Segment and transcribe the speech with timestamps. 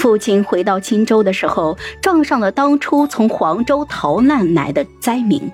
[0.00, 5.52] 父亲回到青州的时候，撞上了当初从黄州逃难来的灾民。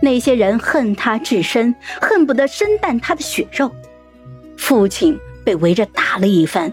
[0.00, 3.72] 那些人恨他至深，恨不得生啖他的血肉。
[4.56, 6.72] 父亲被围着打了一番，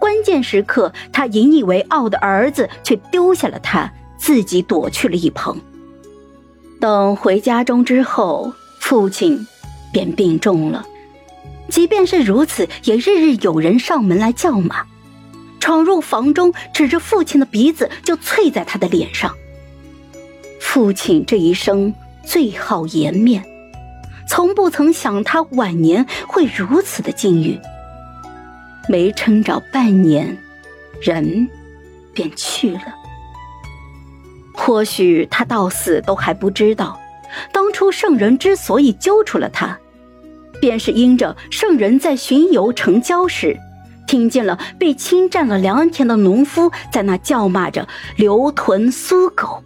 [0.00, 3.88] 关键时刻，他引以为傲的儿子却丢下了他，
[4.18, 5.56] 自己躲去了一旁。
[6.80, 9.46] 等回家中之后，父亲
[9.92, 10.84] 便病重了。
[11.68, 14.84] 即便是如此，也日日有人上门来叫骂，
[15.66, 19.34] 闯入房中，指着父亲的鼻子就啐在他的脸上。
[20.60, 21.92] 父亲这一生
[22.24, 23.44] 最好颜面，
[24.28, 27.58] 从不曾想他晚年会如此的境遇。
[28.88, 30.38] 没撑着半年，
[31.00, 31.48] 人
[32.14, 32.94] 便去了。
[34.54, 36.96] 或许他到死都还不知道，
[37.50, 39.76] 当初圣人之所以揪出了他。
[40.60, 43.58] 便是因着圣人在巡游城郊时，
[44.06, 49.62] 听见了被侵占了良田的农夫在那叫骂着留屯苏狗。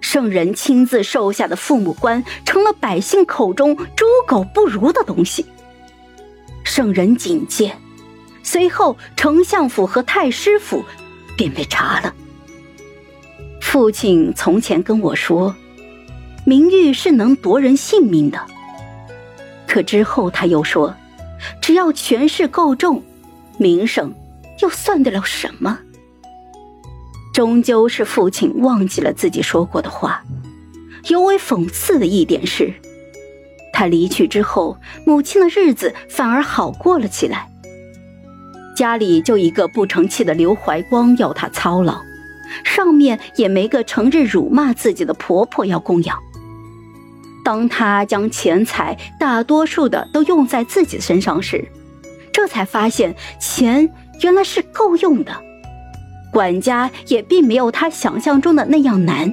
[0.00, 5.46] 圣人亲自授下的父母官，成了百姓口中猪狗不如的东西。
[6.64, 7.76] 圣人警戒，
[8.42, 10.84] 随后丞相府和太师府
[11.36, 12.14] 便被查了。
[13.60, 15.54] 父亲从前跟我说，
[16.44, 18.40] 名誉是能夺人性命的。
[19.68, 20.96] 可之后他又说
[21.62, 23.02] ：“只要权势够重，
[23.60, 24.12] 名声
[24.62, 25.78] 又算得了什么？”
[27.32, 30.24] 终究是父亲忘记了自己说过的话。
[31.08, 32.74] 尤为讽刺的一点是，
[33.72, 37.48] 他离去之后，母亲的日子反而好过了起来。
[38.76, 42.00] 家里就一个不成器的刘怀光要他操劳，
[42.64, 46.18] 上面也没个成日辱骂自己的婆婆要供养。
[47.44, 51.66] 当他将钱财大多数的都用在自己身上时，
[52.32, 53.90] 这才发现钱
[54.22, 55.32] 原来是够用的，
[56.32, 59.32] 管家也并没有他想象中的那样难。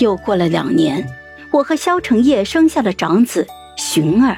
[0.00, 1.06] 又过了两年，
[1.52, 3.46] 我和萧成业生下了长子
[3.76, 4.36] 寻儿，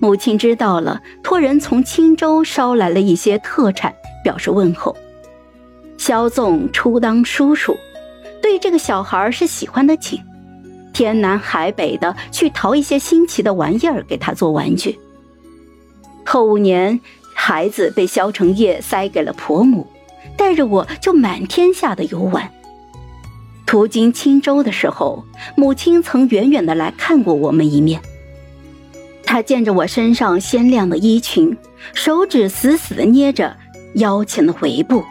[0.00, 3.94] 母亲知道了，托人从青州捎来了一些特产，
[4.24, 4.96] 表示问候。
[5.98, 7.76] 萧纵初当叔叔，
[8.40, 10.18] 对这个小孩是喜欢的紧。
[10.92, 14.98] 天南海北的去淘一些新奇的玩意儿给他做玩具。
[16.24, 17.00] 后五年，
[17.34, 19.86] 孩子被萧成业塞给了婆母，
[20.36, 22.50] 带着我就满天下的游玩。
[23.66, 25.24] 途经青州的时候，
[25.56, 28.00] 母亲曾远远的来看过我们一面。
[29.24, 31.56] 她见着我身上鲜亮的衣裙，
[31.94, 33.56] 手指死死的捏着
[33.94, 35.04] 腰前的围布，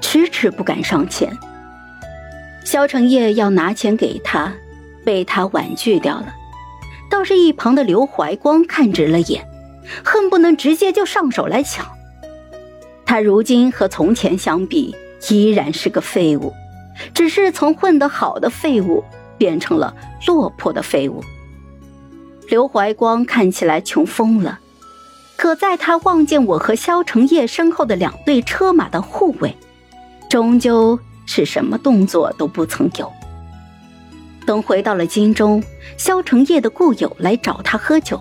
[0.00, 1.30] 迟迟不敢上前。
[2.64, 4.52] 萧成业要拿钱给他。
[5.04, 6.34] 被他婉拒掉了，
[7.08, 9.47] 倒是一旁的刘怀光看直了眼，
[10.04, 11.86] 恨不能直接就上手来抢。
[13.04, 14.94] 他如今和从前相比，
[15.30, 16.52] 依然是个废物，
[17.14, 19.02] 只是从混得好的废物
[19.36, 19.94] 变成了
[20.26, 21.24] 落魄的废物。
[22.48, 24.58] 刘怀光看起来穷疯了，
[25.36, 29.56] 可在他望见我和萧成业身后的两队车马的护卫，
[30.28, 33.10] 终究是什么动作都不曾有。
[34.46, 35.62] 等回到了京中，
[35.96, 38.18] 萧成业的故友来找他喝酒。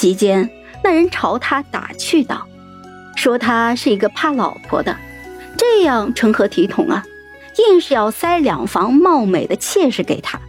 [0.00, 0.48] 席间，
[0.82, 2.48] 那人朝他打趣道
[3.16, 4.96] ：“说他是一个怕老婆的，
[5.58, 7.04] 这样成何体统啊？
[7.58, 10.40] 硬是要塞两房貌美的妾室给他。”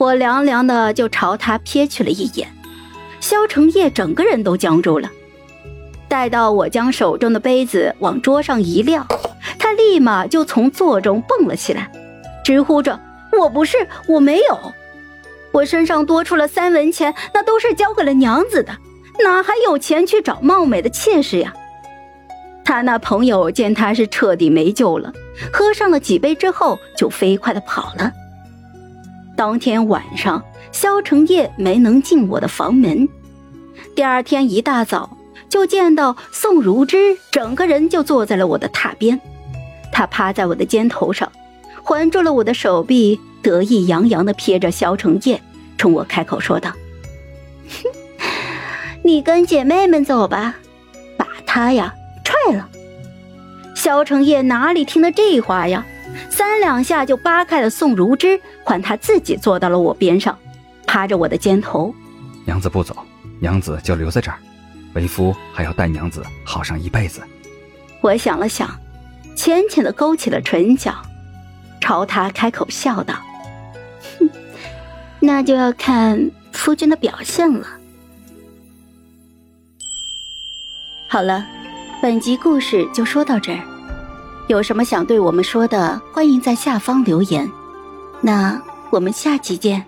[0.00, 2.48] 我凉凉的就朝他瞥去了一眼，
[3.20, 5.10] 萧成业整个人都僵住了。
[6.08, 9.06] 待到我将手中的杯子往桌上一撂，
[9.58, 11.92] 他立马就从座中蹦了起来，
[12.42, 12.98] 直呼着。
[13.38, 14.58] 我不是，我没有，
[15.52, 18.72] 我身上多出了三文钱，那都是交给了娘子的，
[19.24, 21.52] 哪还有钱去找貌美的妾室呀？
[22.64, 25.12] 他那朋友见他是彻底没救了，
[25.52, 28.12] 喝上了几杯之后，就飞快的跑了。
[29.36, 30.40] 当天晚上，
[30.70, 33.08] 萧成业没能进我的房门，
[33.96, 35.16] 第二天一大早
[35.48, 39.20] 就见到宋如之，整个人就坐在了我的榻边，
[39.90, 41.30] 他趴在我的肩头上。
[41.90, 45.42] 环住了我的手臂，得意洋洋的瞥着萧成业，
[45.76, 46.70] 冲我开口说道
[47.66, 47.90] ：“哼，
[49.02, 50.54] 你跟姐妹们走吧，
[51.16, 51.92] 把他呀
[52.22, 52.68] 踹了。”
[53.74, 55.84] 萧成业哪里听得这话呀？
[56.30, 60.38] 三两下就扒开了宋如之，换他自己坐到了我边上，
[60.86, 61.92] 趴着我的肩头。
[62.44, 62.96] 娘子不走，
[63.40, 64.38] 娘子就留在这儿，
[64.94, 67.20] 为夫还要带娘子好上一辈子。
[68.00, 68.70] 我想了想，
[69.34, 70.94] 浅浅的勾起了唇角。
[71.90, 73.14] 朝他开口笑道
[74.20, 74.30] ：“哼，
[75.18, 77.66] 那就要看夫君的表现了。”
[81.10, 81.44] 好了，
[82.00, 83.60] 本集故事就说到这儿，
[84.46, 87.50] 有什么想对我们说的，欢迎在下方留言。
[88.20, 89.84] 那我们下集见。